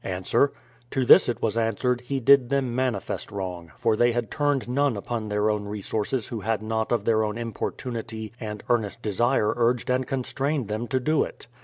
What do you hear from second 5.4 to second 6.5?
own resources who